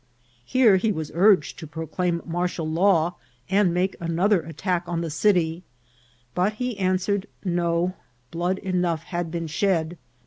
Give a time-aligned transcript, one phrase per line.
[0.45, 3.17] Here he was urged to proclaim martial law,
[3.51, 5.61] and make another attack on the city;
[6.33, 7.93] but he an swered no;
[8.31, 9.99] blood enough had been shed.